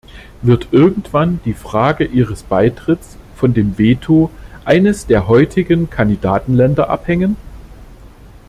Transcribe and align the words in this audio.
Wird 0.41 0.69
irgendwann 0.71 1.41
die 1.45 1.53
Frage 1.53 2.05
ihres 2.05 2.41
Beitritts 2.41 3.17
von 3.35 3.53
dem 3.53 3.77
Veto 3.77 4.31
eines 4.65 5.05
der 5.05 5.27
heutigen 5.27 5.91
Kandidatenländer 5.91 6.89
abhängen? 6.89 7.35